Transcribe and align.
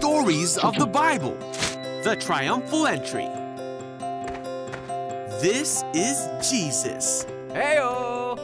stories 0.00 0.56
of 0.56 0.74
the 0.76 0.86
Bible. 0.86 1.36
The 2.04 2.16
Triumphal 2.18 2.86
Entry. 2.86 3.28
This 5.42 5.84
is 5.92 6.26
Jesus, 6.50 7.26
Heyo! 7.50 8.38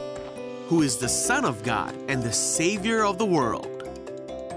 who 0.67 0.83
is 0.83 0.97
the 0.97 1.09
Son 1.09 1.45
of 1.45 1.63
God 1.63 1.95
and 2.07 2.21
the 2.21 2.31
Savior 2.31 3.03
of 3.03 3.17
the 3.17 3.25
world. 3.25 3.89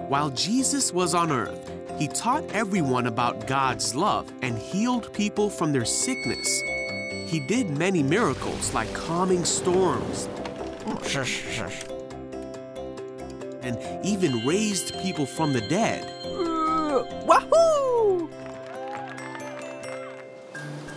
While 0.09 0.29
Jesus 0.29 0.93
was 0.93 1.15
on 1.15 1.33
earth, 1.33 1.71
he 1.99 2.07
taught 2.07 2.45
everyone 2.53 3.07
about 3.07 3.47
God's 3.47 3.95
love 3.95 4.31
and 4.43 4.59
healed 4.59 5.11
people 5.15 5.49
from 5.49 5.73
their 5.73 5.87
sickness. 5.87 6.61
He 7.27 7.41
did 7.49 7.71
many 7.71 8.03
miracles 8.03 8.75
like 8.75 8.93
calming 8.93 9.47
storms 9.47 10.29
and 13.63 14.05
even 14.05 14.47
raised 14.47 14.93
people 15.01 15.25
from 15.25 15.55
the 15.55 15.63
dead. 15.63 16.07
Wahoo! 17.27 18.29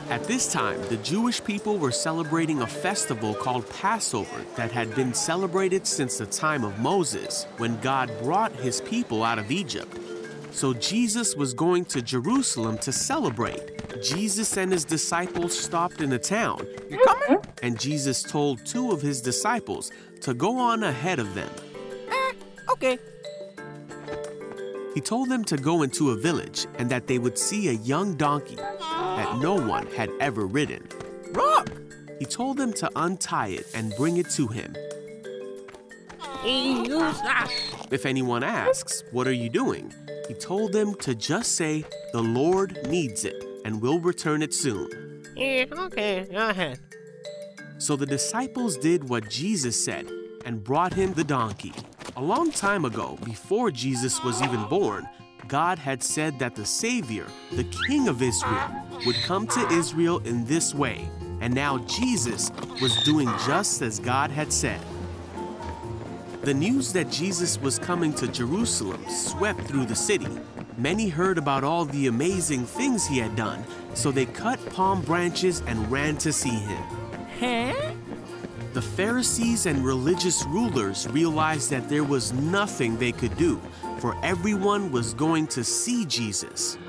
At 0.10 0.26
this 0.26 0.52
time, 0.52 0.80
the 0.90 0.98
Jewish 0.98 1.44
people 1.44 1.78
were 1.78 1.92
celebrating 1.92 2.62
a 2.62 2.68
festival 2.68 3.34
called 3.34 3.68
Passover 3.70 4.46
that 4.56 4.72
had 4.72 4.94
been 4.96 5.14
celebrated 5.14 5.88
since 5.88 6.18
the 6.18 6.26
time 6.26 6.64
of 6.64 6.78
Moses, 6.80 7.48
when 7.58 7.80
God 7.80 8.12
brought 8.22 8.52
his 8.54 8.82
people 8.82 9.24
out 9.24 9.40
of 9.40 9.50
Egypt. 9.50 9.98
So 10.52 10.74
Jesus 10.74 11.36
was 11.36 11.54
going 11.56 11.86
to 11.86 12.02
Jerusalem 12.02 12.78
to 12.80 12.92
celebrate. 12.92 13.80
Jesus 14.04 14.56
and 14.58 14.72
his 14.72 14.86
disciples 14.86 15.58
stopped 15.58 16.00
in 16.02 16.14
a 16.14 16.20
town, 16.20 16.64
You 16.92 17.00
coming? 17.06 17.44
and 17.64 17.80
Jesus 17.80 18.22
told 18.22 18.64
two 18.66 18.92
of 18.92 19.02
his 19.02 19.20
disciples 19.22 19.90
to 20.22 20.34
go 20.36 20.60
on 20.60 20.84
ahead 20.84 21.18
of 21.18 21.34
them. 21.34 21.50
Eh, 22.12 22.34
okay. 22.72 23.00
He 24.94 25.02
told 25.02 25.30
them 25.30 25.44
to 25.46 25.58
go 25.58 25.82
into 25.82 26.12
a 26.12 26.16
village 26.16 26.68
and 26.78 26.90
that 26.90 27.08
they 27.08 27.18
would 27.18 27.38
see 27.38 27.70
a 27.70 27.74
young 27.74 28.16
donkey 28.16 28.56
that 28.56 29.40
no 29.40 29.56
one 29.56 29.88
had 29.88 30.10
ever 30.20 30.46
ridden. 30.46 30.88
Rock! 31.32 31.70
He 32.20 32.26
told 32.26 32.58
them 32.58 32.74
to 32.74 32.90
untie 32.96 33.48
it 33.48 33.66
and 33.74 33.94
bring 33.98 34.18
it 34.18 34.30
to 34.32 34.48
him. 34.48 34.76
If 36.46 38.06
anyone 38.06 38.44
asks, 38.44 39.04
What 39.12 39.28
are 39.28 39.34
you 39.34 39.50
doing? 39.50 39.94
He 40.28 40.34
told 40.34 40.74
them 40.74 40.96
to 40.96 41.16
just 41.16 41.56
say, 41.56 41.86
The 42.12 42.22
Lord 42.22 42.88
needs 42.88 43.26
it 43.26 43.44
and 43.66 43.82
will 43.82 44.00
return 44.00 44.42
it 44.42 44.54
soon. 44.54 45.24
Yeah, 45.36 45.66
okay, 45.72 46.28
go 46.32 46.50
ahead. 46.50 46.80
So 47.78 47.96
the 47.96 48.06
disciples 48.06 48.78
did 48.78 49.10
what 49.10 49.30
Jesus 49.30 49.84
said 49.84 50.10
and 50.46 50.64
brought 50.64 50.94
him 50.94 51.14
the 51.14 51.24
donkey. 51.24 51.74
A 52.16 52.22
long 52.22 52.52
time 52.52 52.86
ago, 52.86 53.18
before 53.26 53.72
Jesus 53.72 54.24
was 54.24 54.40
even 54.44 54.64
born, 54.66 55.10
God 55.48 55.80
had 55.80 56.04
said 56.04 56.38
that 56.38 56.54
the 56.54 56.64
Savior, 56.64 57.26
the 57.54 57.64
King 57.88 58.08
of 58.08 58.22
Israel, 58.22 58.70
would 59.08 59.16
come 59.24 59.48
to 59.48 59.68
Israel 59.72 60.20
in 60.20 60.46
this 60.46 60.76
way. 60.76 61.10
And 61.42 61.56
now 61.56 61.80
Jesus 61.80 62.52
was 62.80 62.96
doing 63.04 63.28
just 63.48 63.82
as 63.82 63.98
God 63.98 64.30
had 64.30 64.54
said. 64.54 64.80
The 66.44 66.54
news 66.54 66.94
that 66.94 67.10
Jesus 67.10 67.60
was 67.60 67.80
coming 67.80 68.14
to 68.14 68.28
Jerusalem 68.28 69.04
swept 69.10 69.62
through 69.62 69.88
the 69.88 69.96
city. 69.96 70.28
Many 70.78 71.10
heard 71.10 71.40
about 71.40 71.64
all 71.64 71.86
the 71.86 72.06
amazing 72.06 72.66
things 72.66 73.08
he 73.08 73.18
had 73.18 73.36
done, 73.36 73.64
so 73.96 74.12
they 74.12 74.28
cut 74.28 74.64
palm 74.70 75.02
branches 75.02 75.64
and 75.66 75.92
ran 75.92 76.18
to 76.18 76.32
see 76.32 76.50
him. 76.50 76.84
Huh? 77.40 77.94
The 78.74 78.82
Pharisees 78.82 79.68
and 79.68 79.86
religious 79.86 80.44
rulers 80.46 81.08
realized 81.10 81.70
that 81.70 81.88
there 81.90 82.04
was 82.04 82.34
nothing 82.34 82.98
they 82.98 83.12
could 83.12 83.38
do, 83.38 83.62
for 84.00 84.18
everyone 84.24 84.92
was 84.92 85.14
going 85.14 85.46
to 85.48 85.64
see 85.64 86.06
Jesus. 86.06 86.80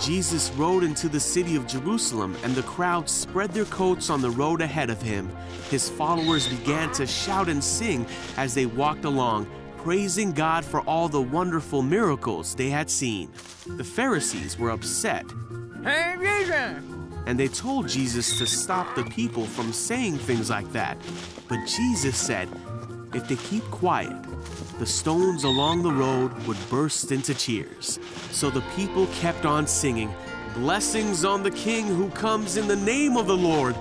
Jesus 0.00 0.50
rode 0.52 0.82
into 0.82 1.10
the 1.10 1.20
city 1.20 1.56
of 1.56 1.66
Jerusalem, 1.66 2.34
and 2.42 2.54
the 2.54 2.62
crowd 2.62 3.08
spread 3.10 3.50
their 3.50 3.66
coats 3.66 4.08
on 4.08 4.22
the 4.22 4.30
road 4.30 4.62
ahead 4.62 4.88
of 4.88 5.02
him. 5.02 5.30
His 5.70 5.90
followers 5.90 6.48
began 6.48 6.90
to 6.92 7.06
shout 7.06 7.50
and 7.50 7.62
sing 7.62 8.06
as 8.38 8.54
they 8.54 8.64
walked 8.64 9.04
along, 9.04 9.46
praising 9.76 10.32
God 10.32 10.64
for 10.64 10.80
all 10.82 11.08
the 11.08 11.20
wonderful 11.20 11.82
miracles 11.82 12.54
they 12.54 12.70
had 12.70 12.88
seen. 12.88 13.30
The 13.66 13.84
Pharisees 13.84 14.58
were 14.58 14.70
upset 14.70 15.26
Hey, 15.84 16.16
Jesus! 16.18 16.95
And 17.26 17.38
they 17.38 17.48
told 17.48 17.88
Jesus 17.88 18.38
to 18.38 18.46
stop 18.46 18.94
the 18.94 19.04
people 19.04 19.44
from 19.44 19.72
saying 19.72 20.16
things 20.18 20.48
like 20.48 20.70
that. 20.72 20.96
But 21.48 21.66
Jesus 21.66 22.16
said, 22.16 22.48
if 23.14 23.28
they 23.28 23.36
keep 23.36 23.64
quiet, 23.64 24.16
the 24.78 24.86
stones 24.86 25.44
along 25.44 25.82
the 25.82 25.92
road 25.92 26.32
would 26.46 26.58
burst 26.70 27.10
into 27.10 27.34
cheers. 27.34 27.98
So 28.30 28.50
the 28.50 28.62
people 28.76 29.06
kept 29.18 29.44
on 29.44 29.66
singing, 29.66 30.12
Blessings 30.54 31.24
on 31.24 31.42
the 31.42 31.50
King 31.50 31.86
who 31.86 32.08
comes 32.10 32.56
in 32.56 32.66
the 32.68 32.76
name 32.76 33.16
of 33.16 33.26
the 33.26 33.36
Lord. 33.36 33.76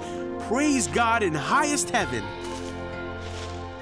Praise 0.47 0.87
God 0.87 1.23
in 1.23 1.33
highest 1.33 1.89
heaven. 1.89 2.23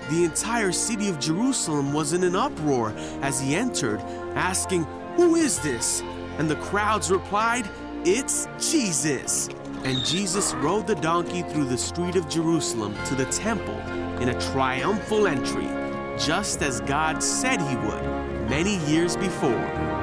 The 0.09 0.23
entire 0.23 0.71
city 0.71 1.09
of 1.09 1.19
Jerusalem 1.19 1.93
was 1.93 2.13
in 2.13 2.23
an 2.23 2.35
uproar 2.35 2.93
as 3.21 3.39
he 3.39 3.55
entered, 3.55 3.99
asking, 4.35 4.83
Who 5.15 5.35
is 5.35 5.59
this? 5.59 6.01
And 6.37 6.49
the 6.49 6.55
crowds 6.57 7.09
replied, 7.11 7.67
It's 8.05 8.49
Jesus. 8.59 9.47
And 9.85 10.03
Jesus 10.03 10.53
rode 10.55 10.87
the 10.87 10.95
donkey 10.95 11.41
through 11.43 11.63
the 11.63 11.77
street 11.77 12.17
of 12.17 12.27
Jerusalem 12.27 12.93
to 13.05 13.15
the 13.15 13.23
temple 13.27 13.79
in 14.21 14.27
a 14.27 14.41
triumphal 14.51 15.25
entry, 15.25 15.69
just 16.19 16.61
as 16.61 16.81
God 16.81 17.23
said 17.23 17.61
he 17.61 17.77
would 17.77 18.03
many 18.49 18.77
years 18.91 19.15
before. 19.15 20.02